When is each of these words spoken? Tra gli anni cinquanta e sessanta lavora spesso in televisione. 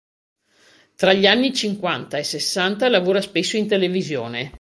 Tra 0.95 1.13
gli 1.13 1.27
anni 1.27 1.53
cinquanta 1.53 2.17
e 2.17 2.23
sessanta 2.23 2.89
lavora 2.89 3.21
spesso 3.21 3.55
in 3.55 3.67
televisione. 3.67 4.49